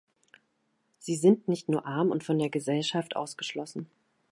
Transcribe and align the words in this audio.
Sie 0.97 1.15
sind 1.15 1.47
nicht 1.47 1.69
nur 1.69 1.85
arm 1.85 2.09
und 2.09 2.23
von 2.23 2.39
der 2.39 2.49
Gesellschaft 2.49 3.15
ausgeschlossen. 3.15 3.85